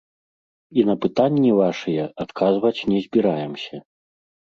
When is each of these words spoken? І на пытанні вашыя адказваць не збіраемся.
І 0.77 0.85
на 0.89 0.95
пытанні 1.03 1.51
вашыя 1.61 2.09
адказваць 2.27 2.75
не 2.93 2.99
збіраемся. 3.07 3.75